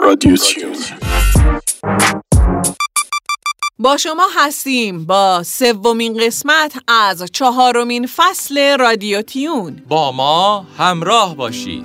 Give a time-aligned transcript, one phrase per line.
[0.00, 0.36] رادیو
[3.78, 9.82] با شما هستیم با سومین قسمت از چهارمین فصل رادیو تیون.
[9.88, 11.84] با ما همراه باشید.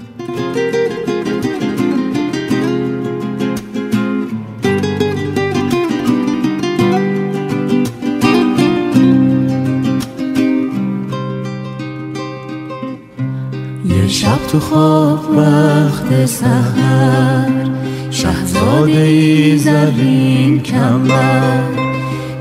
[14.52, 17.50] تو خواب وقت سهر
[18.12, 21.62] شهزاده ای زرین کمر.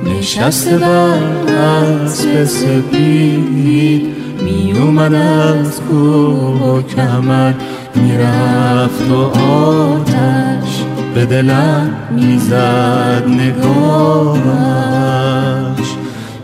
[0.05, 1.23] نشسته بر
[1.55, 4.07] اسب سپید
[4.45, 7.53] می اومد از کوه و کمر.
[7.95, 10.83] می‌رفت و آتش
[11.15, 14.39] به دلم می‌زد نگاهش.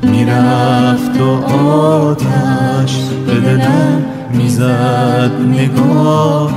[0.03, 6.55] می‌رفت و آتش به دلم می‌زد نگاهش.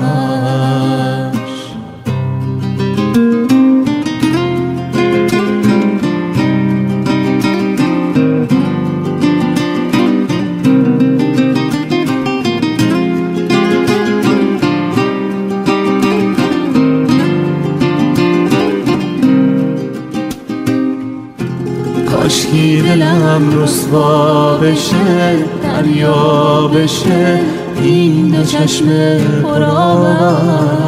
[22.11, 27.39] کاشکی دلم رسوا بشه دریا بشه
[27.81, 30.88] این چشم پرآبم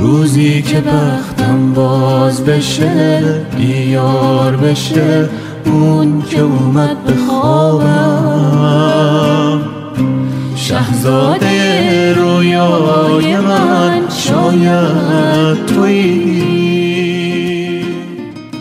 [0.00, 3.22] روزی که بختم باز بشه
[3.56, 5.28] بیار بشه
[5.64, 8.56] اون که اومد به خوابم.
[10.56, 16.56] شهزاده رویای من شاید تویی.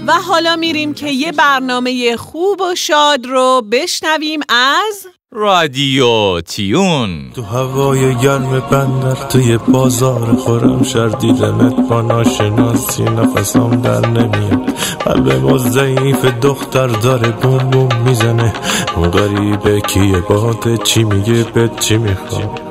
[0.07, 7.31] و حالا میریم که یه برنامه خوب و شاد رو بشنویم از رادیو تیون.
[7.33, 14.69] تو هوای گرم بندر توی بازار خورم شر دیدنت با ناشناسی نفسم در نمیاد.
[15.05, 18.53] قلب ما ضعیف دختر داره بوم بوم می‌زنه.
[18.95, 22.64] اون غریبه کیه؟ باده چی میگه؟ بهت چی می‌خواد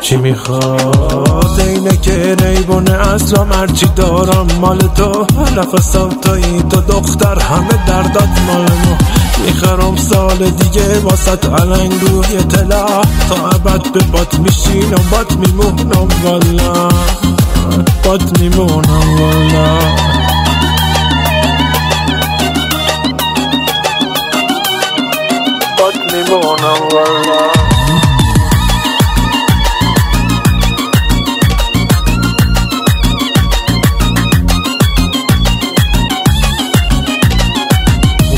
[0.00, 4.46] چی می‌خواد؟ اینه که ریبونه اصلا هرچی دارم.
[4.60, 8.98] مال تو نفسم توی تو دختر همه دردات مال ما
[9.46, 12.86] می‌خرم سال دیگه واسط علنگ روی تلا
[13.28, 16.88] تا ابد به بات میشینم بات میمونم والا.
[18.04, 19.78] بات میمونم والا.
[26.12, 27.59] میمونم والا.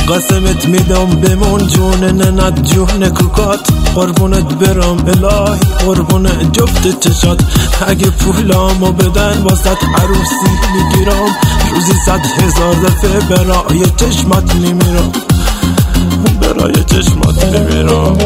[0.09, 3.61] قسمت میدم بمون جون ننت جون کوکات.
[3.95, 7.41] قربونت برم الهی قربون جفت چشات.
[7.87, 11.37] اگه پولامو بدن واسط عروسی می‌گیرم.
[11.75, 15.13] روزی صد هزار دفعه برای چشمات میمیرم.
[16.41, 18.19] برای چشمات میمیرم.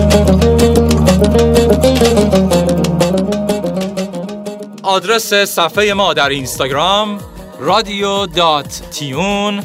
[4.82, 7.18] آدرس صفحه ما در اینستاگرام
[7.60, 9.62] رادیو دات تیون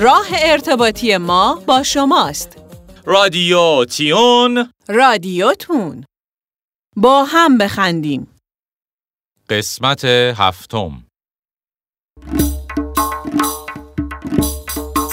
[0.00, 2.56] راه ارتباطی ما با شماست.
[3.06, 4.72] رادیو تیون.
[4.88, 6.04] رادیوتون
[6.96, 8.28] با هم بخندیم.
[9.48, 11.04] قسمت هفتم.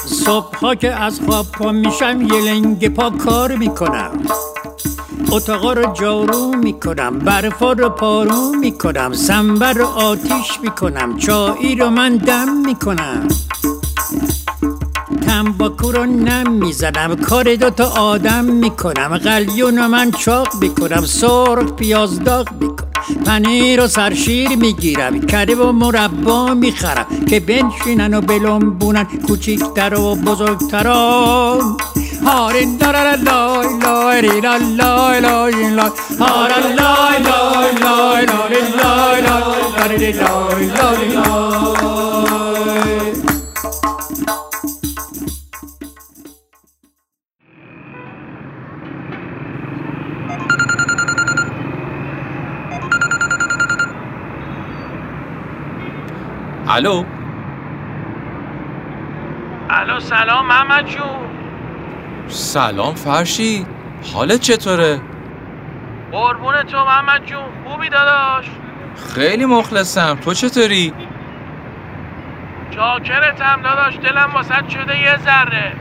[0.05, 4.25] صبحها که از خواب پا میشم یه لنگ پا کار می‌کنم.
[5.31, 12.17] اتاقا رو جارو می‌کنم برفا رو پارو می‌کنم سنبر رو آتیش می‌کنم چایی رو من
[12.17, 13.27] دم می‌کنم.
[15.35, 17.15] تنباکو رو نم می‌زنم.
[17.15, 19.17] کار دوتا آدم می‌کنم.
[19.17, 21.05] قلیون من چاق می‌کنم.
[21.05, 23.23] سرخ پیاز داغ می‌کنم.
[23.25, 25.19] پنیر و سرشیر می‌گیرم.
[25.21, 27.05] کره و مربا می‌خرم.
[27.29, 31.77] که بنشینن و بلنبونن کوچیکتر و بزرگتران
[32.25, 35.91] هارین لای لای لای لای لای لای.
[36.19, 41.84] هارا لای لای لای لای لای لای لای لای لای لای.
[56.67, 57.05] الو.
[59.69, 61.29] الو سلام محمد جون.
[62.27, 63.65] سلام فرشی
[64.13, 65.01] حالت چطوره؟
[66.11, 67.43] قربون تو محمد جون.
[67.65, 68.45] خوبی داداش؟
[69.15, 70.15] خیلی مخلصم.
[70.15, 70.93] تو چطوری؟
[72.75, 75.73] چاکرتم داداش دلم واسط شده یه ذره.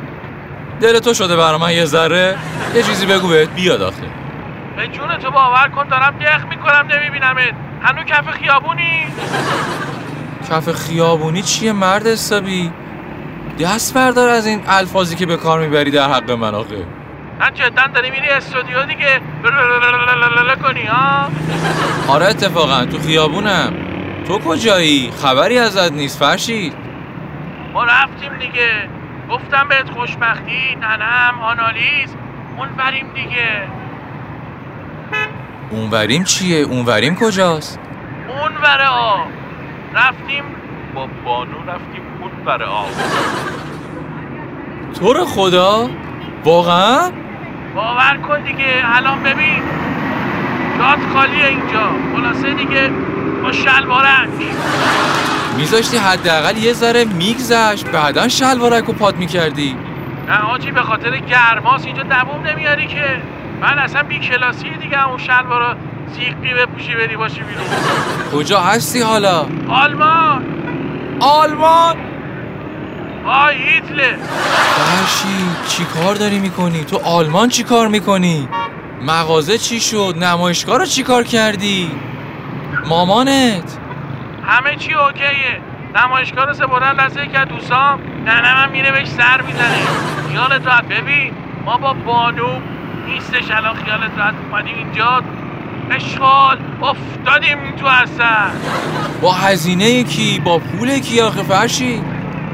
[0.80, 2.36] دل تو شده برا من یه ذره؟
[2.74, 4.08] یه چیزی بگو بهت بیاد آخه.
[4.76, 7.54] به جون تو باور کن دارم دق می‌کنم نمیبینمت.
[7.82, 9.06] هنو کف خیابونی؟
[10.50, 12.72] کف خیابونی چیه مرد حسابی؟
[13.60, 16.86] دست بردار از این الفاظی که به کار می‌بری در حق من آخه.
[17.40, 19.20] من جدا داری میری استودیو دیگه.
[20.62, 21.28] کنی ها
[22.08, 23.72] آره اتفاقا تو خیابونم
[24.26, 26.74] تو کجایی خبری ازت نیست فرشید
[27.72, 28.88] ما رفتیم دیگه
[29.30, 32.10] گفتم بهت خوشبختی ننم آنالیز
[32.58, 33.62] اونوریم دیگه
[35.70, 37.78] اونوریم چیه اونوریم کجاست
[38.28, 39.24] اونوره آ
[39.94, 40.44] رفتیم
[40.94, 42.86] با بانو رفتیم اون ور آب.
[45.00, 45.90] تو رو خدا؟
[46.44, 47.10] واقعا؟
[47.74, 49.62] باور کن دیگه الان ببین.
[50.78, 51.86] جات خالیه اینجا.
[52.16, 52.90] خلاصه دیگه
[53.42, 54.28] با شلوارک
[55.56, 57.86] میذاشتی حداقل یه ذره میگذشت.
[57.90, 59.76] بعدا شلوارک رو پاد می‌کردی.
[60.28, 63.22] نه آجی به خاطر گرماس اینجا دووم نمیاری که.
[63.60, 65.76] من اصلا بی کلاسی دیگه اون شلوارا.
[66.12, 67.64] زیقی بپوشی بری باشی بیرون.
[68.32, 70.44] کجا هستی حالا؟ آلمان.
[71.20, 71.96] آلمان؟
[73.26, 74.16] آی هیتلر.
[74.16, 78.48] فرشید چی کار داری می‌کنی؟ تو آلمان چی کار می‌کنی؟
[79.02, 81.90] مغازه چی شد؟ نمایشگاه رو چی کار کردی؟
[82.88, 83.78] مامانت؟
[84.46, 85.60] همه چی اوکیه.
[85.94, 89.78] نمایشگاه رو سپردن دست یکی از دوستام من میره بهش سر می‌زنه.
[90.30, 90.84] خیالت راحت.
[90.84, 91.32] ببین
[91.64, 92.60] ما با بانو
[93.06, 93.74] نیستش الان.
[93.84, 94.34] خیالت راحت.
[94.50, 95.22] اومدیم اینجا.
[95.90, 98.36] اشغال افتادیم تو اصلا
[99.20, 102.04] با هزینه کی؟ با پول کی آخه فرشید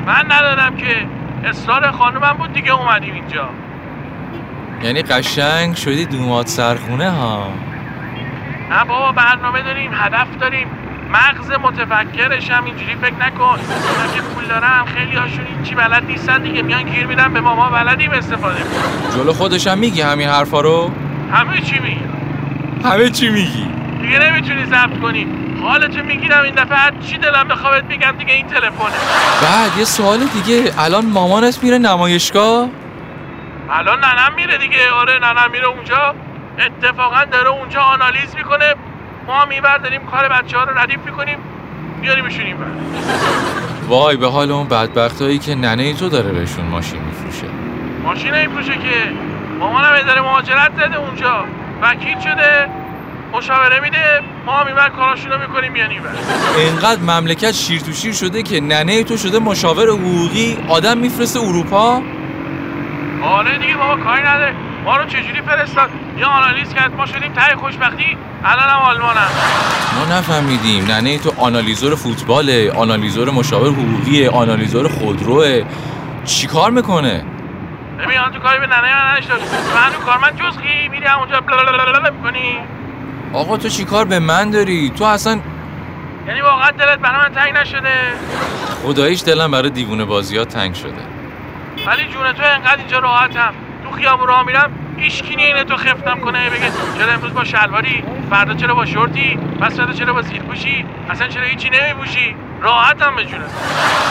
[0.06, 1.06] من ندادم که.
[1.44, 3.48] اصرار خانومم بود دیگه اومدیم اینجا.
[4.82, 7.48] یعنی قشنگ شدی دومات سرخونه ها؟
[8.70, 10.66] نه بابا برنامه داریم هدف داریم.
[11.12, 13.44] مغز متفکرش هم اینجوری فکر نکن.
[13.44, 16.62] اونا که پول دارم خیلی هاشون چی بلد نیستن دیگه.
[16.62, 19.16] میان گیر میدن به ما ما بلدیم استفاده کنیم.
[19.16, 20.90] جلو خودشم میگی همین حرفا رو؟
[21.32, 22.00] همه چی میگه
[22.84, 23.68] همه چی میگی؟
[24.02, 25.26] دیگه نمی‌تونی ضبط کنی.
[25.62, 28.70] حالتو می‌گیرم این دفعه هر چی دلم بخوابت میگم دیگه این تلفنه.
[29.42, 32.68] بعد یه سوال دیگه الان مامانت میره نمایشگاه؟
[33.70, 34.90] الان ننم میره دیگه.
[35.00, 36.14] آره ننم میره اونجا.
[36.58, 38.74] اتفاقا داره اونجا آنالیز می‌کنه.
[39.26, 41.38] ما اینور داریم کار بچه ها رو ردیف می‌کنیم.
[42.00, 42.66] میاریمشون اینور
[43.88, 47.46] وای به حال اون بدبختایی که ننه تو داره بهشون ماشین میفروشه.
[48.04, 49.12] ماشین نمیفروشه که.
[49.58, 51.44] مامانم اداره مهاجرت زده اونجا.
[51.82, 52.68] وکیل شده
[53.32, 56.10] مشاوره میده ما هم اینور کاراشون رو می‌کنیم میان اینور
[56.58, 62.02] اینقدر مملکت شیر تو شیر شده که ننه تو شده مشاور حقوقی آدم میفرسته اروپا.
[63.22, 64.54] آره دیگه بابا کاری نداره.
[64.84, 69.28] ما رو چجوری فرستاد؟ یه آنالیز کرد ما شدیم ته خوشبختی الان هم آلمانم.
[69.98, 70.84] ما نفهمیدیم.
[70.84, 75.62] ننه تو آنالیزور فوتباله آنالیزور مشاور حقوقیه آنالیزور خودروه.
[76.24, 77.24] چی کار می‌کنه؟
[78.02, 79.42] ببین تو کاری به ننه من نداشته باش.
[79.42, 82.58] من تو کار من جزخی میری همونجا بلالالالال می‌کنی.
[83.32, 85.40] آقا تو چی کار به من داری؟ تو اصلا
[86.26, 87.92] یعنی واقعا دلت برای من تنگ نشده؟
[88.82, 90.92] خداییش دلم برای دیوونه بازیات تنگ شده.
[91.86, 93.54] ولی جون تو انقدر اینجا راحتم.
[93.84, 98.04] تو خیابون راه میرم هیچ کی اینه تو خفتم کنه بگه چرا امروز با شلواری؟
[98.30, 103.24] فردا چرا با شورتی؟ پس فردا چرا با زیرپوشی؟ اصلا چرا هیچی نمیپوشی؟ راحتم به
[103.24, 103.50] جونت.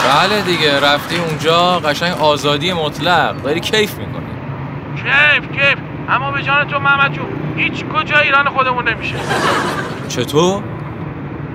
[0.06, 3.42] بله دیگه رفتی اونجا قشنگ آزادی مطلق.
[3.44, 4.26] داری کیف می‌کنی.
[4.96, 5.78] کیف کیف.
[6.10, 7.26] اما به جان تو محمد جون
[7.58, 9.16] هیچ کجا ایران خودمون نمیشه.
[10.08, 10.64] چطور؟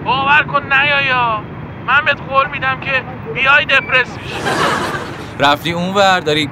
[0.04, 1.40] باور کن نیایا.
[1.86, 3.02] من بهت قول میدم که
[3.34, 4.34] بیای دپرس میشی
[5.38, 6.50] رفتی اونور داری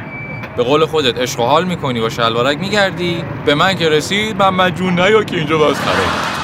[0.57, 3.25] به قول خودت عشق و حال می‌کنی با شلوارک میگردی.
[3.45, 6.42] به من که رسید من مجون نیا که اینجا باز خراب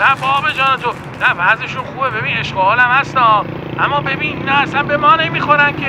[0.00, 2.10] نه بابا جان تو نه وضعشون خوبه.
[2.10, 3.44] ببین عشق حالم هستا
[3.78, 5.86] اما ببین نه اصلا به ما نمی‌خورن که.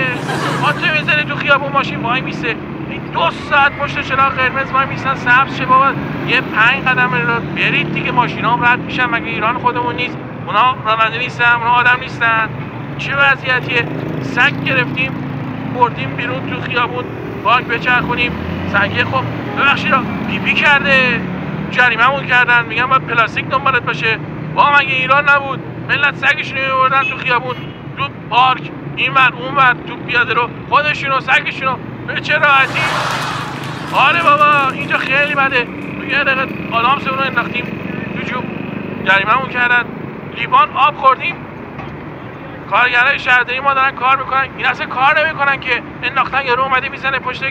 [0.61, 2.55] ما تو می‌زنی تو خیابون ماشین وای میسه؟
[2.89, 5.91] این دو ساعت پشت چراغ قرمز وای میسن سبز شه بابا.
[6.27, 10.75] یه پنج قدم رو برید دیگه ماشینا هم رد میشن مگه ایران خودمون نیست؟ اونا
[10.85, 12.49] راننده نیستن اونا آدم نیستن.
[12.97, 13.87] چه وضعیتیه؟
[14.21, 15.11] سگ گرفتیم
[15.75, 17.03] بردیم بیرون تو خیابون.
[17.43, 18.31] باک بچرخونیم.
[18.73, 19.23] سگه خب
[19.57, 19.93] ببخشید
[20.27, 21.21] پی پی کرده.
[21.71, 22.65] جریممون کردن.
[22.65, 24.19] میگن باید پلاستیک دنبالت باشه.
[24.55, 25.59] با مگه ایران نبود
[25.89, 27.55] ملت سگشونو میبردن تو خیابون
[27.97, 28.71] تو پارک.
[28.95, 30.49] این ور اون ور تو پیاده رو.
[30.69, 31.75] خودشونو سگشونو.
[32.07, 32.79] به چه راحتی؟
[33.93, 35.67] آره بابا اینجا خیلی بده.
[36.09, 37.65] یه دقیقه آدامسمون رو انداختیم.
[38.15, 38.43] تو جوب.
[39.05, 39.85] جریممون کردن.
[40.35, 41.35] لیوان آب خوردیم.
[42.69, 44.47] کارگرای شهرداری ما دارن کار می‌کنن.
[44.57, 47.43] این اصلا کار نمی‌کنن که انداختن یارو اومده می‌زنه پشت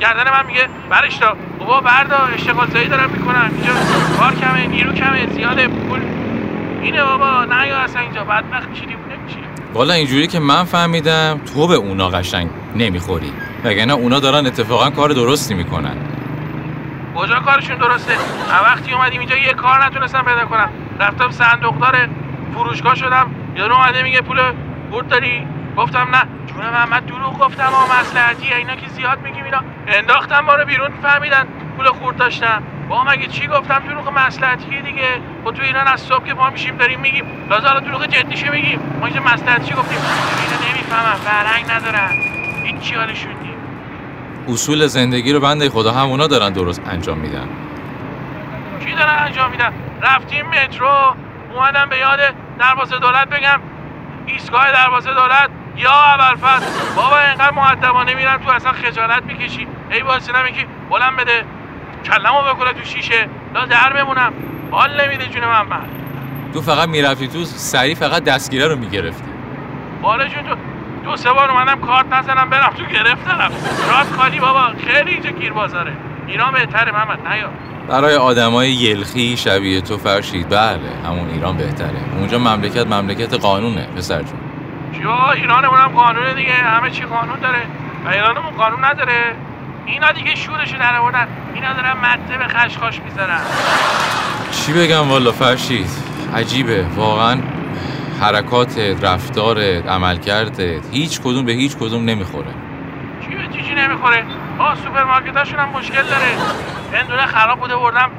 [0.00, 1.36] گردن من میگه برش تا.
[1.58, 3.72] بابا بردا اشتغال زایی دارن می‌کنن اینجا
[4.18, 6.00] کار کمه نیرو کمه زیاده پول.
[6.82, 9.38] اینه بابا نه یا اصلا اینجا بدبخت میشی دیوونه میشی
[9.74, 13.32] والا اینجوری که من فهمیدم تو به اونا قشنگ نمی‌خوری.
[13.64, 15.96] وگرنه اونا دارن اتفاقا کار درستی می‌کنن.
[17.16, 18.12] کجا کارشون درسته؟
[18.64, 20.68] وقتی اومدیم اینجا یه کار نتونستم پیدا کنم.
[21.00, 22.08] رفتم صندوقدار
[22.54, 23.30] فروشگاه شدم.
[23.56, 24.40] یارو اومده میگه پول
[24.90, 26.22] قورت داری؟ گفتم نه.
[26.46, 29.62] جون محمد دروغ گفتم آ مصلحتیه اینا که زیاد میگیم اینا.
[29.88, 32.62] انداختم ما رو بیرون فهمیدن پول خورد داشتم.
[32.88, 35.08] با مگه چی گفتم؟ دروغ مصلحتیه دیگه.
[35.44, 37.24] خب تو ایران از صبح که ما میشیم داریم میگیم.
[37.50, 38.80] لازم حالا دروغ جدیشو میگیم.
[39.00, 39.98] ما اینجا مصلحتی گفتیم.
[39.98, 42.10] اینا نمی‌فهمن فرهنگ ندارن.
[42.64, 43.54] هیچ حالشون نیم
[44.48, 47.48] اصول زندگی رو بنده خدا همونا دارن درست انجام میدن.
[48.84, 51.14] چی دارن انجام میدن؟ رفتیم مترو
[51.54, 52.20] اومدم به یاد
[52.58, 53.60] دروازه دولت بگم.
[54.26, 55.50] ایستگاه دروازه دولت.
[55.76, 56.66] یا ابرفضل
[56.96, 59.66] بابا اینقدر معدبانه میرم تو اصلا خجالت می‌کشی.
[59.90, 61.44] ای واسه که بلند بده.
[62.04, 63.28] کلمو بکنه تو شیشه.
[63.54, 64.32] لا در بمونم.
[64.70, 65.66] حال نمیده جون من
[66.54, 69.28] تو فقط می‌رفتی تو سریع فقط دستگیره رو می‌گرفتی.
[70.02, 70.54] بالا جون تو
[71.04, 73.50] دو سه بار اومدم کارت نزنم برم تو گرفتم
[73.92, 75.92] راست خالی بابا خیلی اینجا گیر بازاره.
[76.26, 77.48] ایران بهتره محمد نیا
[77.88, 80.48] برای آدمای یلخی شبیه تو فرشید.
[80.48, 81.90] بله همون ایران بهتره.
[82.18, 84.40] اونجا مملکت مملکت قانونه پسر جون.
[84.96, 86.52] چیوا ایرانمون هم قانونه دیگه.
[86.52, 87.62] همه چی قانون داره.
[88.04, 89.34] و ایرانمون قانون نداره.
[89.88, 91.28] اینا دیگه شورشو در آوردن.
[91.54, 93.40] اینا دارن مته به خشخاش می‌ذارن.
[94.52, 95.90] چی بگم والا فرشید
[96.36, 96.86] عجیبه.
[96.96, 97.40] واقعا
[98.20, 102.50] حرکاتت رفتارت عملکردت هیچ کدوم به هیچ کدوم نمی‌خوره.
[103.20, 104.24] چی به چی نمی‌خوره؟
[104.58, 106.36] آ سوپرمارکتاشون هم مشکل داره.
[106.92, 108.10] هندونه خراب بوده بردم.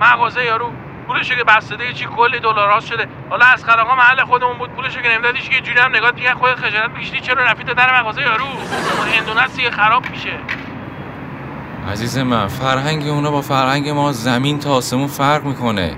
[0.00, 0.72] مغازه یارو.
[1.06, 3.08] پولشو که بستده چی کلی دلاراست شده.
[3.30, 4.70] حالا از خلاقا محل خودمون بود.
[4.70, 8.22] پولشو که نمیدادیش که جوری هم نگاه دیگه خودت خجالت میکشیدی چرا رفیت در مغازه
[8.22, 8.44] یارو؟
[9.18, 10.30] هندونه دیگه خراب میشه.
[11.90, 15.96] عزیز من فرهنگ اونا با فرهنگ ما زمین تا آسمون فرق می‌کنه.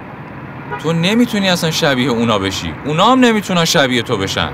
[0.82, 2.74] تو نمی‌تونی اصلا شبیه اونا بشی.
[2.84, 4.48] اونا هم نمی‌تونن شبیه تو بشن.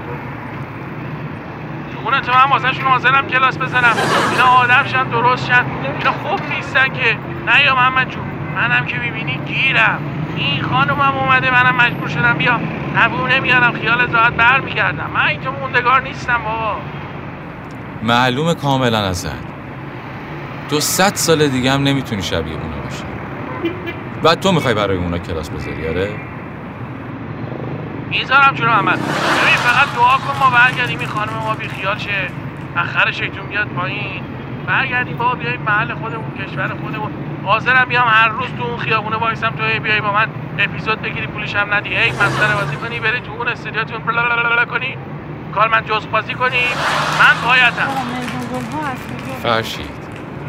[2.04, 3.96] اون تو من واسه حاضرم کلاس بزنم.
[4.32, 5.64] اینا آدم شن درست شن.
[5.98, 7.16] اینا خوب نیستن که.
[7.46, 8.24] نه یا محمد جون
[8.56, 9.98] منم که می‌بینی گیرم.
[10.36, 12.60] این خانم هم اومده منم مجبور شدم بیام
[12.96, 15.10] نبونه میارم خیالت راحت برمیگردم.
[15.14, 16.76] من اینجا موندگار نیستم بابا.
[18.02, 19.59] معلوم کاملا ازت.
[20.70, 23.04] تو صد سال دیگه هم نمی‌تونی شبیه اونا باشی.
[24.22, 26.10] بعد تو می‌خوای برای اونا کلاس بذاری آره؟
[28.10, 32.30] می‌ذارم جون محمد ببین فقط دعا کن ما برگردیم این خانم ما بی خیال شه.
[32.76, 34.22] اخر شیطون بیاد پایین.
[34.66, 37.12] برگردیم بابا بیاییم محل خودمون کشور خودمون.
[37.44, 40.26] حاضرم بیام هر روز تو اون خیابونه وایسم تو بیای با من
[40.58, 41.96] اپیزود بگیری پولش هم ندی.
[41.96, 44.00] هی مسخره بازی کنی بری تو اون استودیوتون
[44.70, 44.96] کنی.
[45.54, 46.64] کار من جز بازی کنی.
[47.20, 47.88] من پایتم.
[49.42, 49.99] فرشید.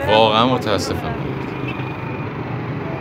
[0.07, 1.15] واقعا متاسفم.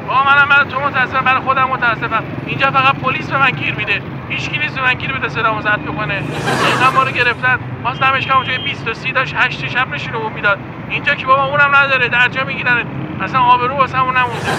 [0.09, 2.23] با منم برای تو متاسفم برای خودم متاسفم.
[2.47, 4.03] اینجا فقط پلیس به من گیر میده.
[4.29, 6.23] هیچ کی نیست به من گیر بده صدامو زد بکنه.
[6.67, 7.59] اینقدر ما رو گرفتن.
[7.85, 10.59] باز نمشکم اونجا 20 تا 30 داشت 8 شب نشونه می‌داد.
[10.91, 12.85] اینجا که بابا اونم نداره در جا می‌گیرن
[13.21, 14.51] اصلا آبرو واسه اون نمونده.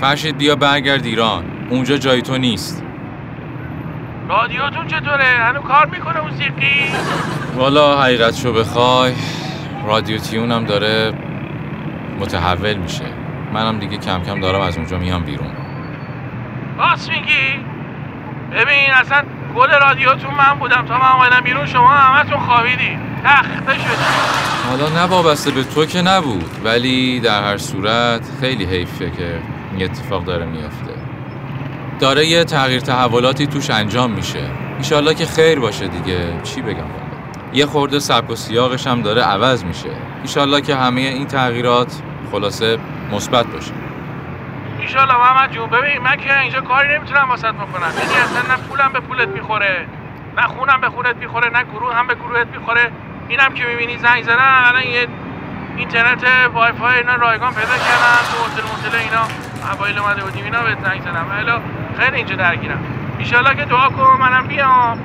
[0.00, 1.44] فرشید بیا برگرد ایران.
[1.70, 2.82] اونجا جای تو نیست.
[4.28, 6.90] رادیوتون چطوره؟ هنو کار می‌کنه موسیقی؟
[7.56, 9.12] والا حقیقت شو بخوای.
[9.86, 11.12] رادیو تیونم داره
[12.20, 13.04] متحول میشه.
[13.52, 15.50] منم دیگه کم کم دارم از اونجا میام بیرون.
[16.78, 17.64] راست میگی؟
[18.52, 19.22] ببین اصلا
[19.56, 22.98] گل رادیوتون من بودم تا من آمدم بیرون شما همتون خوابیدی.
[23.24, 23.98] تخته شد
[24.68, 29.40] حالا نوابسته به تو که نبود ولی در هر صورت خیلی حیفه که
[29.72, 30.94] این اتفاق داره میافته.
[32.00, 34.50] داره یه تغییر تحولاتی توش انجام میشه.
[34.78, 36.18] ایشالله که خیر باشه دیگه.
[36.42, 37.03] چی بگم؟
[37.54, 39.90] یه خورده سبک و سیاقش هم داره عوض میشه.
[40.22, 42.78] ایشالله که همه این تغییرات خلاصه
[43.12, 43.72] مثبت باشه.
[44.80, 47.92] ایشالله محمد جون ببین من که اینجا کاری نمی‌تونم واسط بکنم.
[47.98, 49.86] یعنی اصلا نه پولم به پولت می‌خوره
[50.36, 52.90] نه خونم به خونت می‌خوره نه گروه هم به گروهت می‌خوره.
[53.28, 55.06] اینم که می‌بینی زنگ زدن الان یه
[55.76, 59.26] اینترنت وای فای اینا رایگان پیدا کردم تو هتل متل اینا
[59.72, 61.62] اوایل اومده بودیم اینا به زنگ زدم.
[61.98, 62.84] خیلی اینجا درگیرم.
[63.18, 64.98] ایشالله که دعا کن منم بیام.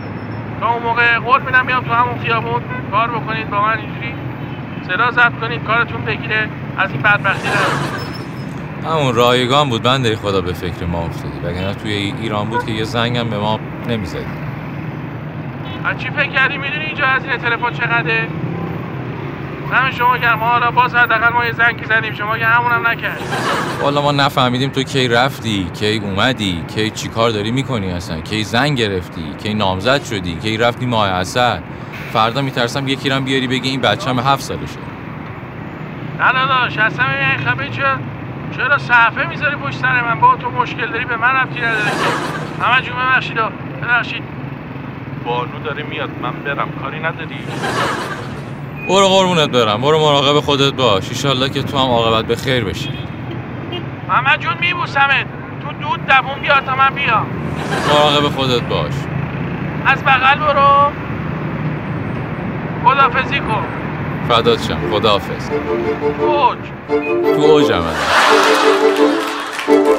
[0.59, 2.61] تا اون موقع قول میدم بیام تو همون خیابون.
[2.91, 4.13] کار بکنید با من اینجوری.
[4.87, 6.49] صدا ضبط کنید کارتون بگیره.
[6.77, 7.49] از این بدبختی
[8.85, 11.39] همون رایگان بود بنده خدا به فکر ما افتادی.
[11.39, 14.25] وگرنه توی ایران بود که یه زنگم به ما نمی‌زدی.
[15.85, 18.27] از چی فکر کردی؟ می‌دونی اینجا از این تلفن چقدره؟
[19.71, 23.21] همه شما که ما حالا باز حداقل ما یه زنگی زدیم شما که همونم نکرد
[23.81, 28.43] والا ما نفهمیدیم تو کی رفتی کی اومدی کی چی کار داری می‌کنی اصلا کی
[28.43, 31.59] زنگ گرفتی کی نامزد شدی کی رفتی ماه اصل.
[32.13, 34.79] فردا میترسم یکی رم بیاری بگی این بچه‌م هفت سالشه.
[36.19, 37.83] نه داداش اصلا این خبه چه
[38.57, 41.91] چرا صفحه می‌ذاری پشت سر من؟ با تو مشکل داری به من رفتی نداره.
[42.61, 43.37] همه جون ببخشید
[43.81, 44.23] ببخشید.
[45.25, 47.39] بانو داره میاد من برم کاری نداری.
[48.89, 49.81] برو قربونت برم.
[49.81, 51.09] برو مراقب خودت باش.
[51.09, 52.89] ایشالله که تو هم عاقبت به خیر بشی.
[54.07, 55.25] محمد جون میبوسمت.
[55.61, 57.25] تو دود دوون بیار تا من بیام.
[57.89, 58.93] مراقب خودت باش.
[59.85, 60.91] از بغل برو.
[62.85, 63.65] خدافزی کن.
[64.29, 64.77] فدات شم.
[64.91, 65.49] خداحافظ.
[66.21, 66.57] اوج.
[67.35, 67.83] تو اوجم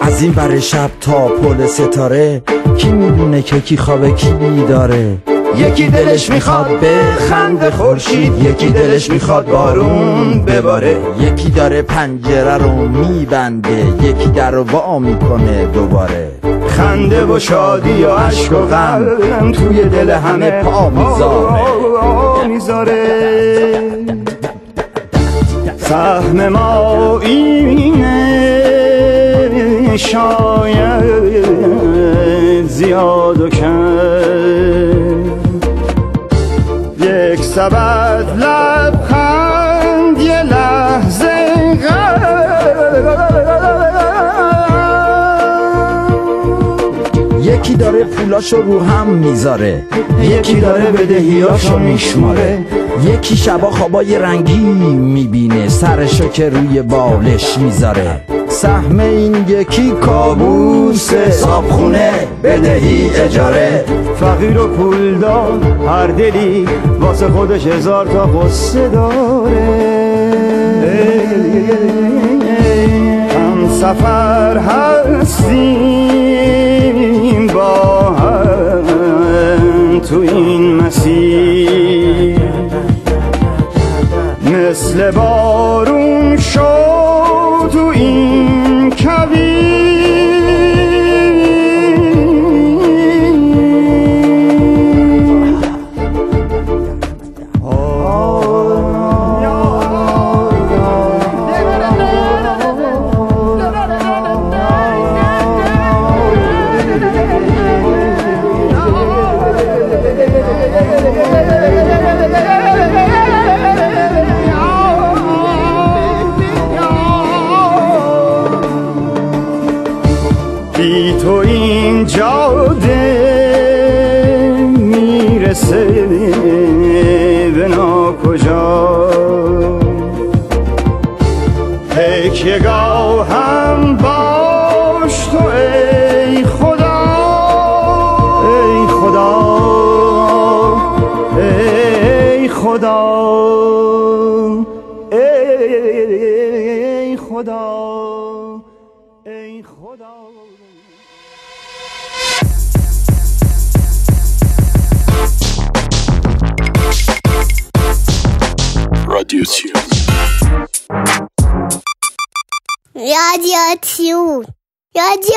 [0.02, 2.42] از این بر شب تا پل ستاره
[2.78, 5.18] کی می‌دونه که کی خوابه کی بیداره؟
[5.56, 10.96] یکی دلش می‌خواد به خند خورشید یکی دلش می‌خواد بارون بباره.
[11.20, 16.28] یکی داره پنجره رو میبنده یکی در رو وا می‌کنه دوباره.
[16.68, 20.90] خنده و شادی و عشق و غم توی دل همه پا
[22.46, 23.02] می‌ذاره.
[25.78, 28.20] سهم ما اینه
[29.96, 31.04] شاید
[32.68, 34.99] زیاد و کم.
[37.54, 41.50] سبد لبخند یه لحظه
[47.42, 49.82] یکی داره پولاشو رو هم می‌ذاره.
[50.22, 52.58] یکی داره بدهیاشو میشماره.
[53.04, 55.68] یکی شبا خوابای رنگی می‌بینه.
[55.68, 58.20] سرشو که روی بالش می‌ذاره.
[58.50, 61.30] سهم این یکی کابوسه.
[61.30, 62.10] صابخونه
[62.44, 63.84] بدهی اجاره.
[64.20, 66.68] فقیر و پولدار هر دلی
[67.00, 70.00] واسه خودش هزار تا قصه داره.
[73.34, 75.60] هم سفر هستیم
[77.46, 82.40] با هم تو این مسیر.
[84.46, 87.19] مثل بارون شد
[88.00, 89.99] این کویر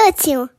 [0.04, 0.50] 色情。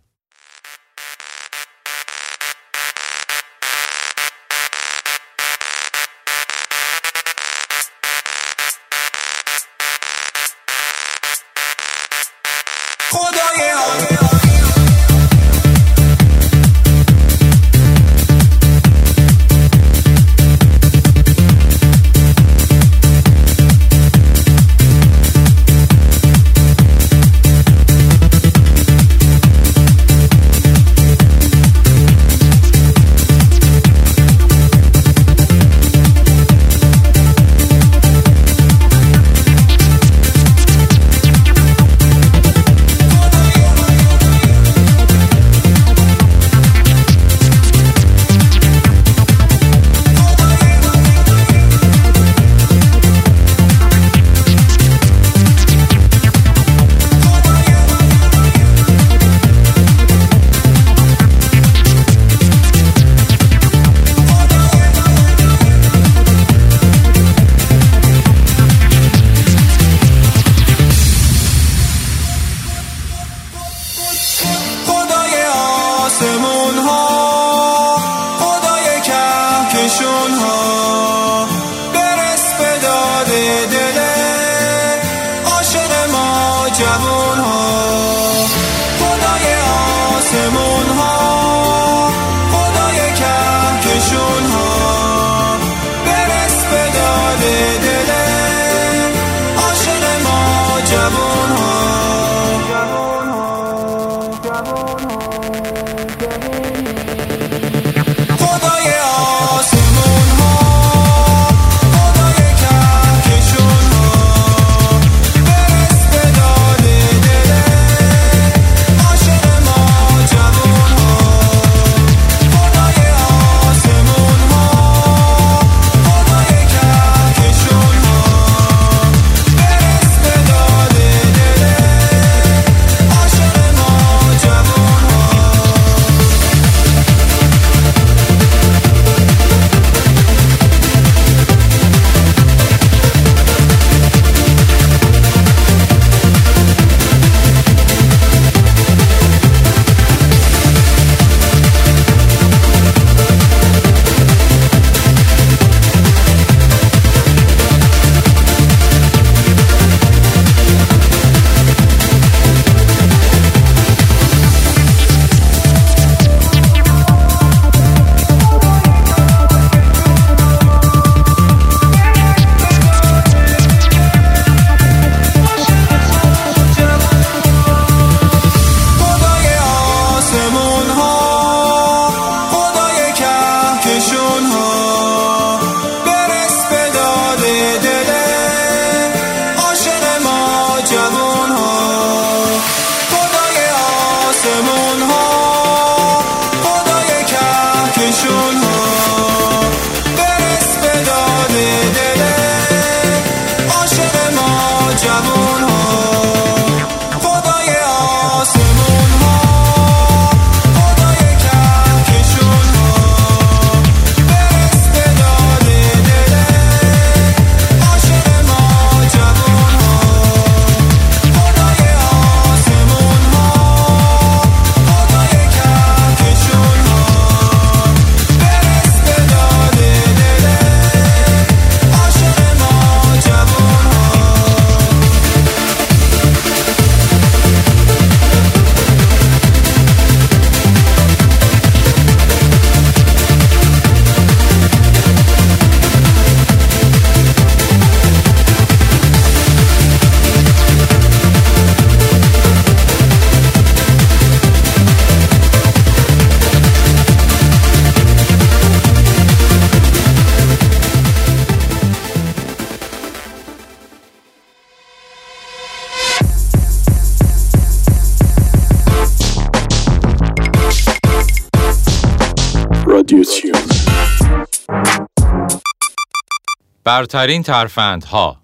[276.95, 278.37] برترین ترفندها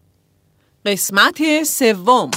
[0.86, 2.30] قسمت سوم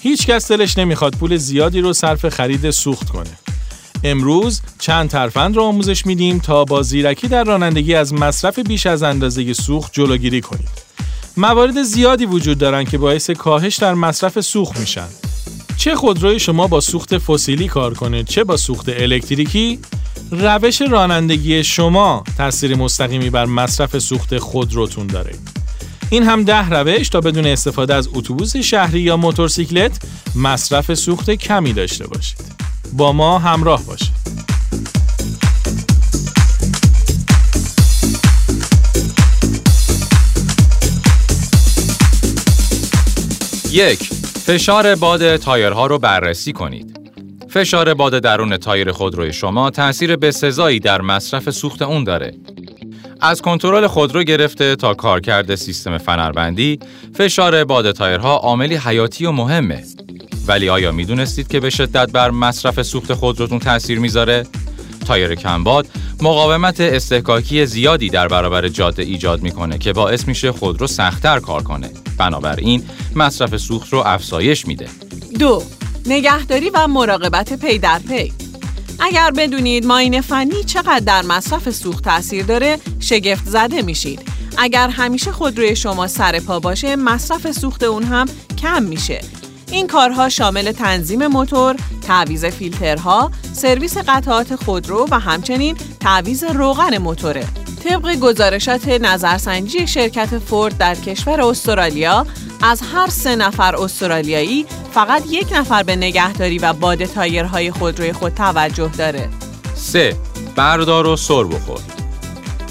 [0.00, 3.38] هیچ کس دلش نمی‌خواد پول زیادی رو صرف خرید سوخت کنه.
[4.04, 9.02] امروز چند ترفند رو آموزش میدیم تا با زیرکی در رانندگی از مصرف بیش از
[9.02, 10.84] اندازه سوخت جلوگیری کنید.
[11.36, 15.08] موارد زیادی وجود دارن که باعث کاهش در مصرف سوخت میشن.
[15.76, 19.78] چه خودروی شما با سوخت فسیلی کار کنه چه با سوخت الکتریکی
[20.30, 25.34] روش رانندگی شما تاثیر مستقیمی بر مصرف سوخت خودروتون داره.
[26.10, 30.02] این هم ده روش تا بدون استفاده از اتوبوس شهری یا موتورسیکلت
[30.34, 32.38] مصرف سوخت کمی داشته باشید.
[32.92, 34.23] با ما همراه باشید.
[43.74, 43.98] یک
[44.46, 47.00] فشار باد تایرها رو بررسی کنید.
[47.48, 52.34] فشار باد درون تایر خودروی شما تأثیر بسزایی در مصرف سوخت اون داره.
[53.20, 56.78] از کنترل خودرو گرفته تا کارکرد سیستم فنربندی،
[57.14, 59.84] فشار باد تایرها عاملی حیاتی و مهمه.
[60.46, 64.46] ولی آیا می‌دونستید که به شدت بر مصرف سوخت خودروتون تأثیر می‌ذاره؟
[65.04, 65.86] تایر کمباد
[66.22, 71.90] مقاومت اصطکاکی زیادی در برابر جاده ایجاد می‌کنه که باعث میشه خودرو سخت‌تر کار کنه.
[72.18, 72.82] بنابراین
[73.16, 74.88] مصرف سوخت رو افزایش میده.
[75.38, 75.62] دو
[76.06, 78.32] نگهداری و مراقبت پی در پی
[79.00, 84.20] اگر بدونید معاینه فنی چقدر در مصرف سوخت تاثیر داره شگفت زده میشید
[84.58, 88.26] اگر همیشه خودروی شما سر پا باشه مصرف سوخت اون هم
[88.58, 89.20] کم میشه
[89.74, 97.46] این کارها شامل تنظیم موتور، تعویض فیلترها، سرویس قطعات خودرو و همچنین تعویض روغن موتوره.
[97.84, 102.26] طبق گزارشات نظرسنجی شرکت فورد در کشور استرالیا
[102.62, 108.34] از هر سه نفر استرالیایی فقط یک نفر به نگهداری و باد تایرهای خودروی خود
[108.34, 109.28] توجه داره.
[109.74, 110.16] 3.
[110.56, 111.80] بردار و سر بخور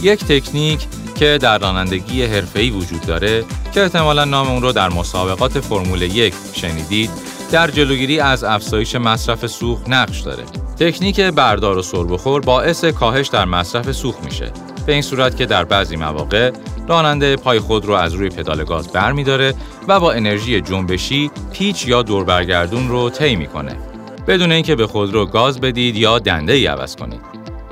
[0.01, 5.59] یک تکنیک که در رانندگی حرفه‌ای وجود داره که احتمالا نام اون رو در مسابقات
[5.59, 7.09] فرمول یک شنیدید
[7.51, 10.43] در جلوگیری از افزایش مصرف سوخت نقش داره.
[10.79, 14.51] تکنیک بردار و سر بخور باعث کاهش در مصرف سوخت میشه.
[14.85, 16.51] به این صورت که در بعضی مواقع
[16.87, 19.53] راننده پای خود رو از روی پدال گاز برمیداره
[19.87, 23.75] و با انرژی جنبشی پیچ یا دوربرگردون رو طی می‌کنه.
[24.27, 27.21] بدون اینکه به خودرو گاز بدید یا دنده ای عوض کنید.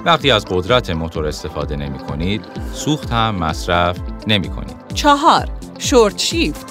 [0.06, 4.76] وقتی از قدرت موتور استفاده نمی کنید، سوخت هم مصرف نمی کنید.
[4.94, 5.48] چهار
[5.80, 6.66] شورت شیفت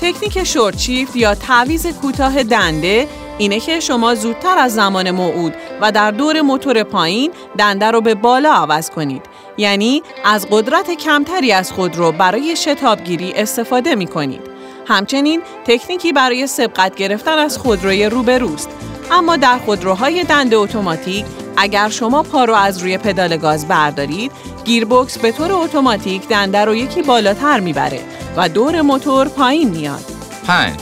[0.00, 3.08] تکنیک شورت شیفت یا تعویض کوتاه دنده
[3.38, 8.14] اینه که شما زودتر از زمان موعود و در دور موتور پایین دنده رو به
[8.14, 9.22] بالا عوض کنید
[9.56, 14.40] یعنی از قدرت کمتری از خود رو برای شتابگیری استفاده می کنید.
[14.86, 18.68] همچنین تکنیکی برای سبقت گرفتن از خودروی روبروست
[19.10, 21.24] اما در خودروهای دنده اتوماتیک
[21.56, 24.32] اگر شما پا رو از روی پدال گاز بردارید
[24.64, 28.00] گیربکس به طور اتوماتیک دنده رو یکی بالاتر می‌بره
[28.36, 30.04] و دور موتور پایین میاد
[30.46, 30.80] 5.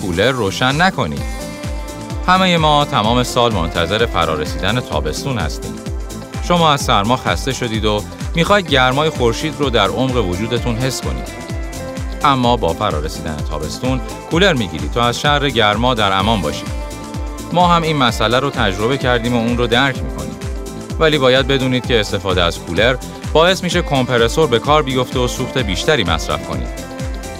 [0.00, 1.22] کولر روشن نکنید.
[2.26, 5.74] همه ما تمام سال منتظر فرارسیدن تابستون هستیم.
[6.48, 8.02] شما از سرما خسته شدید و
[8.34, 11.28] می‌خواید گرمای خورشید رو در عمق وجودتون حس کنید.
[12.24, 16.83] اما با فرارسیدن تابستون کولر می‌گیرید تا از شر گرما در امان باشید.
[17.54, 20.34] ما هم این مسئله رو تجربه کردیم و اون رو درک می‌کنیم.
[20.98, 22.96] ولی باید بدونید که استفاده از کولر
[23.32, 26.68] باعث میشه کمپرسور به کار بیفته و سوخت بیشتری مصرف کنید.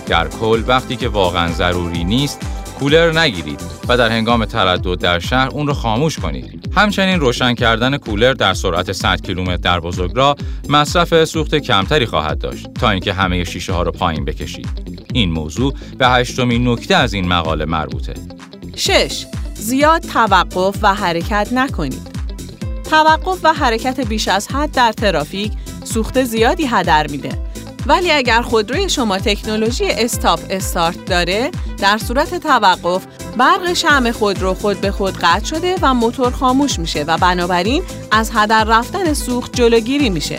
[0.06, 2.40] در کل وقتی که واقعا ضروری نیست
[2.78, 6.72] کولر نگیرید و در هنگام تردد در شهر اون رو خاموش کنید.
[6.76, 10.36] همچنین روشن کردن کولر در سرعت 100 کیلومتر در بزرگراه
[10.68, 14.68] مصرف سوخت کمتری خواهد داشت تا اینکه همه شیشه ها رو پایین بکشید.
[15.12, 18.14] این موضوع به هشتمین نکته از این مقاله مربوطه.
[18.76, 19.26] 6.
[19.64, 22.06] زیاد توقف و حرکت نکنید.
[22.90, 25.52] توقف و حرکت بیش از حد در ترافیک
[25.84, 27.38] سوخت زیادی هدر میده.
[27.86, 34.80] ولی اگر خودروی شما تکنولوژی استاپ استارت داره، در صورت توقف برق شم خودرو خود
[34.80, 40.10] به خود قطع شده و موتور خاموش میشه و بنابراین از هدر رفتن سوخت جلوگیری
[40.10, 40.38] میشه.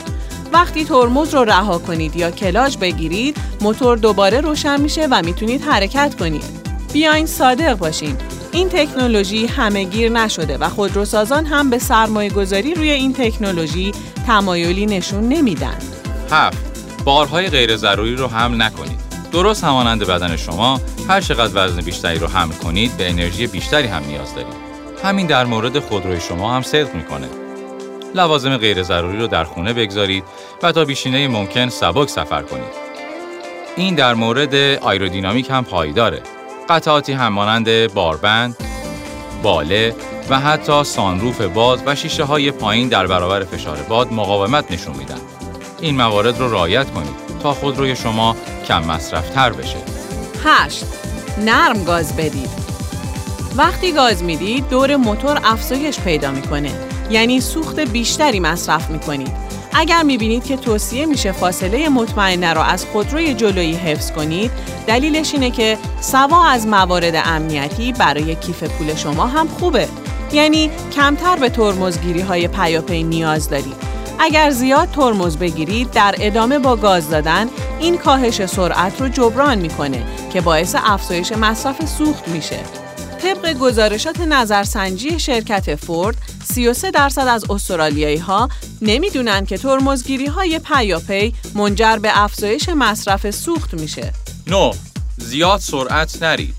[0.53, 6.15] وقتی ترمز رو رها کنید یا کلاج بگیرید، موتور دوباره روشن میشه و می‌تونید حرکت
[6.19, 6.65] کنید.
[6.93, 8.17] بیاین صادق باشین.
[8.55, 13.91] این تکنولوژی همه گیر نشده و خودروسازان هم به سرمایه گذاری روی این تکنولوژی
[14.27, 15.77] تمایلی نشون نمیدن.
[16.31, 16.57] 7.
[17.05, 18.99] بارهای غیر ضروری رو حمل نکنید.
[19.31, 24.03] درست همانند بدن شما، هر چقدر وزن بیشتری رو حمل کنید، به انرژی بیشتری هم
[24.07, 24.53] نیاز دارید.
[25.03, 27.27] همین در مورد خودروی شما هم صدق می‌کنه.
[28.15, 30.23] لوازم غیر ضروری رو در خونه بگذارید
[30.63, 32.85] و تا بیشینه ممکن سبک سفر کنید.
[33.75, 36.21] این در مورد آیرودینامیک هم پایداره.
[36.69, 38.55] قطعاتی همانند باربند،
[39.43, 39.95] باله
[40.29, 45.19] و حتی سانروف باز و شیشه های پایین در برابر فشار باد مقاومت نشون میدن.
[45.81, 48.35] این موارد رو رعایت کنید تا خودروی شما
[48.67, 49.77] کم مصرف تر بشه.
[50.43, 50.85] 8.
[51.37, 52.49] نرم گاز بدید.
[53.55, 56.71] وقتی گاز می‌دید دور موتور افزایش پیدا می‌کنه
[57.09, 59.44] یعنی سوخت بیشتری مصرف می‌کنید.
[59.77, 64.51] اگر می‌بینید که توصیه میشه فاصله مطمئنه رو از خودروی جلویی حفظ کنید
[64.87, 69.87] دلیلش اینه که سوا از موارد امنیتی برای کیف پول شما هم خوبه.
[70.31, 73.75] یعنی کمتر به ترمزگیری های پیاپی نیاز دارید.
[74.19, 77.47] اگر زیاد ترمز بگیرید در ادامه با گاز دادن
[77.79, 82.59] این کاهش سرعت رو جبران می‌کنه که باعث افزایش مصرف سوخت میشه.
[83.25, 88.49] طبق گزارشات نظرسنجی شرکت فورد 33 درصد از استرالیایی ها
[88.81, 94.13] نمی‌دونن که ترمزگیری های پیاپی منجر به افزایش مصرف سوخت میشه.
[94.47, 94.71] 9.
[95.17, 96.55] زیاد سرعت نرید.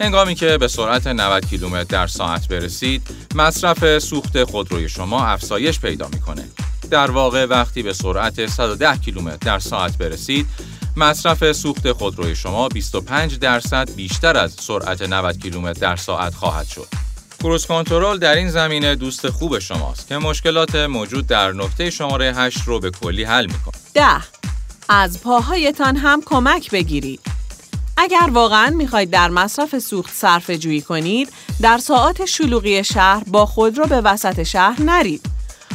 [0.00, 3.02] هنگامی که به سرعت 90 کیلومتر در ساعت برسید،
[3.34, 6.44] مصرف سوخت خودروی شما افزایش پیدا می‌کنه.
[6.90, 10.46] در واقع وقتی به سرعت 110 کیلومتر در ساعت برسید،
[10.98, 16.88] مصرف سوخت خودروی شما 25 درصد بیشتر از سرعت 90 کیلومتر در ساعت خواهد شد.
[17.42, 22.58] کروز کنترل در این زمینه دوست خوب شماست که مشکلات موجود در نقطه شماره 8
[22.66, 23.74] رو به کلی حل می‌کنه.
[23.94, 24.22] ده
[24.88, 27.20] از پاهایتان هم کمک بگیرید.
[27.96, 33.86] اگر واقعا می‌خواید در مصرف سوخت صرف جویی کنید، در ساعات شلوغی شهر با خودرو
[33.86, 35.26] به وسط شهر نرید.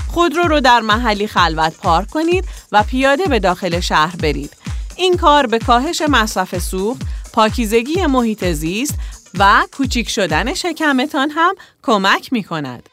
[0.08, 4.61] خودرو رو در محلی خلوت پارک کنید و پیاده به داخل شهر برید.
[5.02, 7.02] این کار به کاهش مصرف سوخت،
[7.34, 8.96] پاکیزگی محیط زیست
[9.40, 12.90] و کوچیک شدن شکمتان هم کمک می کند.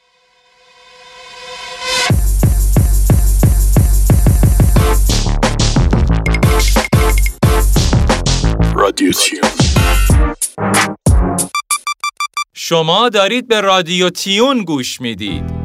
[12.55, 15.58] شما دارید به رادیو تیون گوش می‌دید.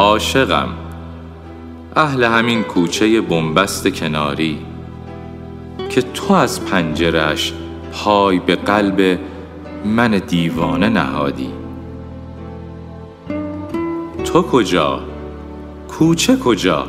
[0.00, 0.68] عاشقم
[1.96, 4.58] اهل همین کوچه بنبست کناری
[5.90, 7.52] که تو از پنجرش
[7.92, 9.18] پای به قلب
[9.84, 11.50] من دیوانه نهادی
[14.24, 15.00] تو کجا؟
[15.88, 16.86] کوچه کجا؟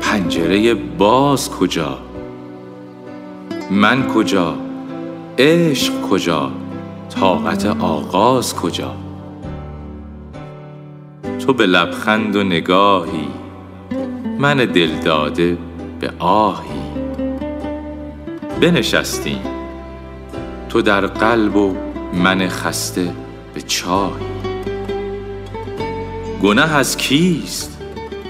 [0.00, 1.98] پنجره باز کجا؟
[3.70, 4.54] من کجا؟
[5.38, 6.52] عشق کجا؟
[7.10, 9.01] طاقت آغاز کجا؟
[11.46, 13.28] تو به لبخند و نگاهی
[14.38, 15.58] من دل داده
[16.00, 16.82] به آهی.
[18.60, 19.40] بنشستیم
[20.68, 21.76] تو در قلب و
[22.14, 23.12] من خسته
[23.54, 24.26] به چاهی.
[26.42, 27.78] گناه از کیست؟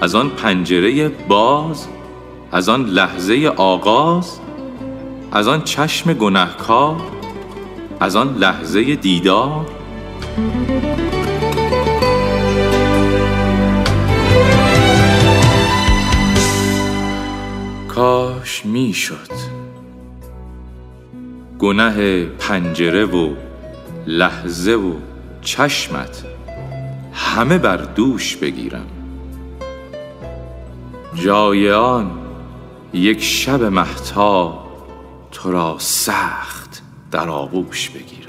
[0.01, 1.87] از آن پنجره باز؟
[2.51, 4.39] از آن لحظه آغاز؟
[5.31, 7.01] از آن چشم گنهکار
[7.99, 9.65] از آن لحظه دیدار؟
[17.95, 19.31] کاش می‌شد.
[21.59, 23.33] گناه پنجره و
[24.07, 24.93] لحظه و
[25.41, 26.25] چشمت
[27.13, 28.87] همه بر دوش بگیرم.
[31.15, 32.11] جای آن
[32.93, 34.63] یک شب محتا
[35.31, 38.22] تو را سخت در آغوش بگیرم.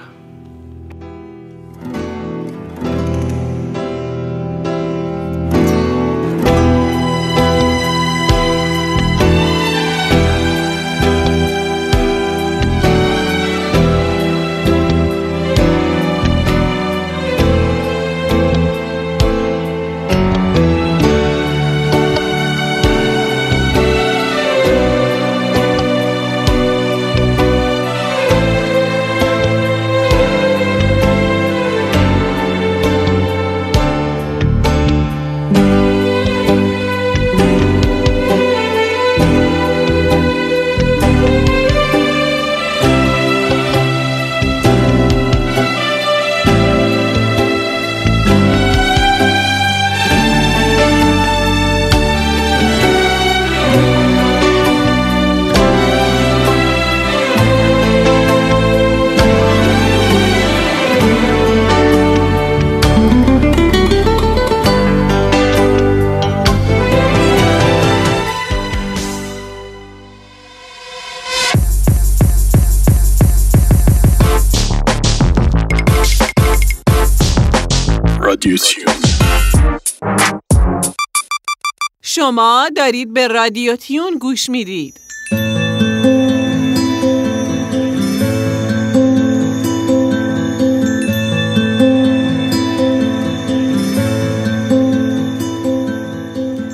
[82.24, 85.00] شما دارید به رادیو تیون گوش می‌دید.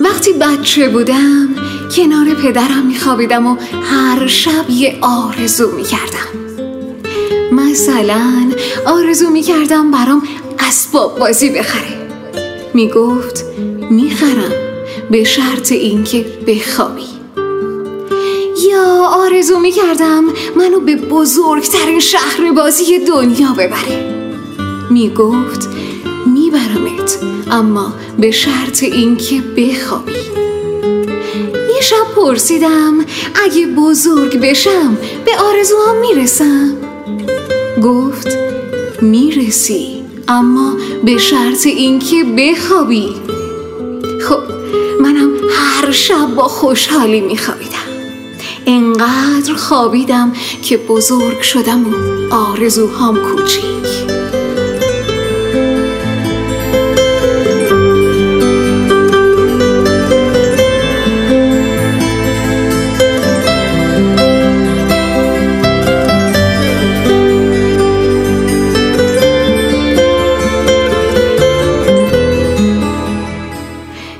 [0.00, 1.48] وقتی بچه بودم
[1.96, 6.30] کنار پدرم میخوابیدم و هر شب یه آرزو می‌کردم.
[7.52, 8.52] مثلا
[8.86, 10.22] آرزو می‌کردم برام
[10.58, 12.08] اسباب بازی بخره.
[12.74, 13.44] می‌گفت
[13.90, 14.69] می‌خرم.
[15.10, 17.06] به شرط اینکه بخوابی.
[18.70, 20.24] یا آرزو می‌کردم
[20.56, 24.14] منو به بزرگترین شهر بازی دنیا ببره.
[24.90, 25.68] می‌گفت
[26.26, 27.18] میبرمت
[27.50, 30.12] اما به شرط اینکه بخوابی.
[31.74, 32.98] یه شب پرسیدم
[33.44, 36.76] اگه بزرگ بشم به آرزوهام می‌رسم؟
[37.82, 38.28] گفت
[39.02, 43.08] می‌رسی اما به شرط اینکه بخوابی.
[45.52, 47.70] هر شب با خوشحالی میخوابیدم.
[48.66, 50.32] انقدر خوابیدم
[50.62, 51.94] که بزرگ شدم و
[52.34, 53.64] آرزوهام کوچیک.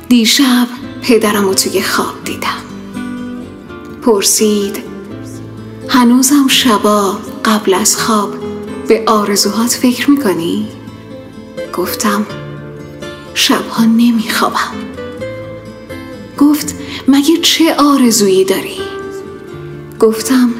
[0.09, 0.80] دیشب
[1.11, 2.63] پدرم رو توی خواب دیدم
[4.03, 4.83] پرسید
[5.89, 8.35] هنوزم شبا قبل از خواب
[8.89, 10.69] به آرزوهات فکر می‌کنی؟
[11.75, 12.27] گفتم
[13.35, 14.75] شبها نمیخوابم
[16.39, 16.75] گفت
[17.09, 18.81] مگه چه آرزویی داری؟
[20.01, 20.51] گفتم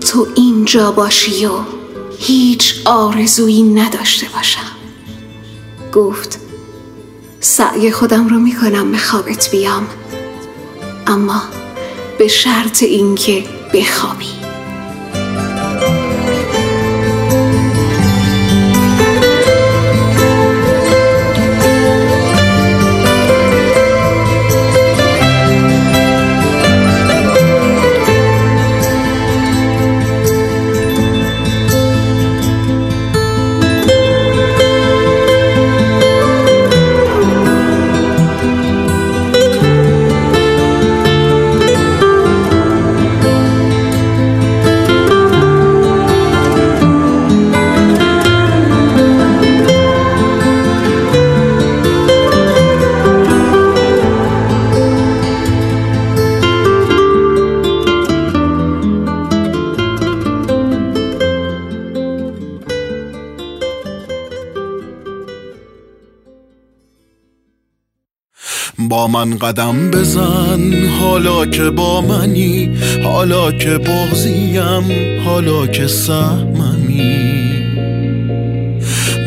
[0.00, 1.50] تو اینجا باشی و
[2.18, 4.76] هیچ آرزویی نداشته باشم
[5.92, 6.45] گفت
[7.46, 9.86] سعی خودم رو می‌کنم به خوابت بیام.
[11.06, 11.42] اما
[12.18, 13.44] به شرط اینکه
[13.74, 14.35] بخوابی.
[69.06, 70.88] با من قدم بزن.
[71.00, 72.70] حالا که با منی
[73.04, 77.18] حالا که بغزیم حالا که سهممی.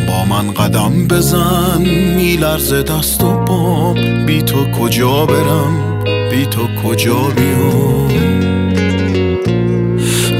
[0.07, 1.82] با من قدم بزن.
[2.15, 4.25] میلرزه دست و پام.
[4.25, 8.07] بی تو کجا برم؟ بی تو کجا بیام؟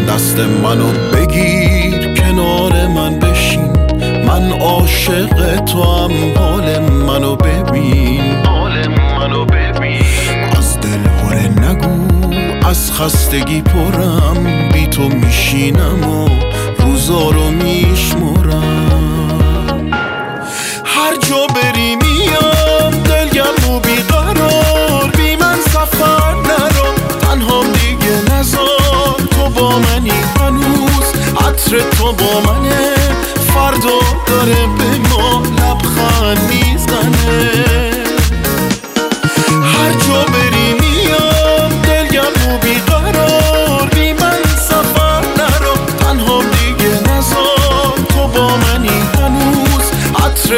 [0.10, 3.72] دست منو بگیر کنار من بشین.
[4.28, 7.49] من عاشق تو هم حال منو ببین
[12.70, 16.30] از خستگی پرم بی تو میشینم و
[16.80, 18.70] روزا رو میشمرم.
[20.86, 29.20] هر جا بری میام دلگم و بیقرار بی من سفر نرو تنهام دیگه نزار.
[29.32, 32.96] تو با منی هنوز عطر تو با منه.
[33.54, 37.69] فردا داره به ما لبخند می‌زنه.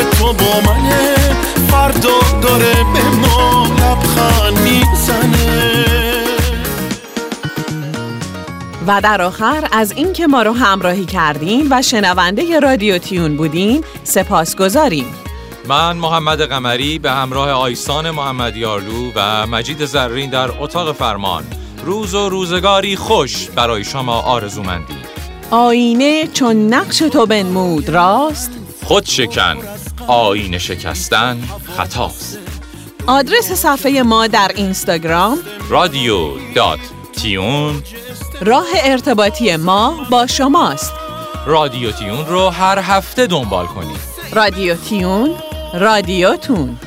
[0.04, 1.16] تو با منه.
[1.72, 5.86] فردا داره به ما لبخند می‌زنه.
[8.88, 14.56] و در آخر از اینکه ما رو همراهی کردین و شنونده رادیو تیون بودین سپاس
[14.56, 15.06] گذاریم.
[15.68, 21.44] من محمد قمری به همراه آیسان محمد یارلو و مجید زرین در اتاق فرمان.
[21.86, 24.98] روز و روزگاری خوش برای شما آرزومندی
[25.52, 28.52] آینه چون نقش تو بنمود راست؟
[28.84, 29.58] خود شکن.
[30.08, 31.42] آینه شکستن
[31.78, 32.40] خطاست.
[33.08, 35.38] آدرس صفحه ما در اینستاگرام.
[35.70, 36.80] رادیو دات
[37.22, 37.84] تیون.
[38.42, 40.94] راه ارتباطی ما با شماست.
[41.46, 44.12] رادیو تیون رو هر هفته دنبال کنید.
[44.32, 45.36] رادیو تیون
[45.74, 46.78] رادیوتون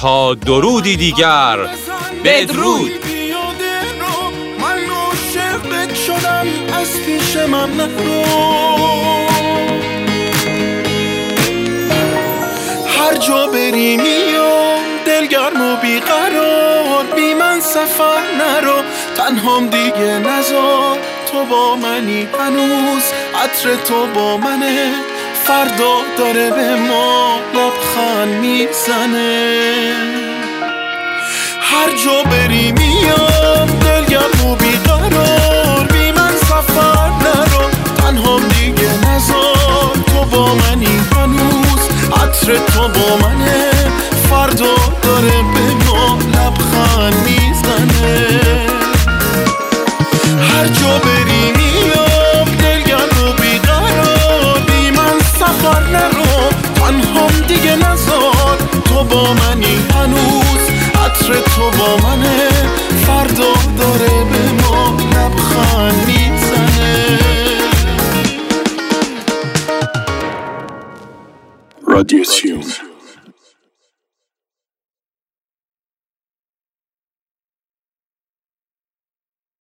[0.00, 1.68] تا درودی دیگر
[2.24, 2.90] بدرود.
[5.70, 7.70] من شدم از پیش من
[13.14, 14.80] هر جا بری میام.
[15.06, 17.04] دلگرم و بیقرار.
[17.16, 18.82] بی من سفر نرو
[19.16, 20.98] تنهام دیگه نزار
[21.32, 23.02] تو با منی هنوز
[23.44, 24.92] عطر تو با منه.
[25.44, 29.94] فردا داره به ما لبخند می‌زنه.
[31.60, 33.66] هر جا بری میام.
[33.66, 35.86] دلگرم و بیقرار.
[35.92, 41.00] بی من سفر نرو تنهام دیگه نزار تو با منی
[42.24, 43.70] عطر تو با منه.
[44.30, 48.40] فردا داره به ما لبخند می‌زنه.
[50.40, 58.58] هر جا بری میام دلگرم و بیقرار بی من سفر نرو تنهام دیگه نزار.
[58.84, 60.64] تو با منی هنوز
[61.04, 62.48] عطر تو با منه.
[63.06, 66.06] فردا داره به ما لبخند
[71.94, 72.64] رادیو سیون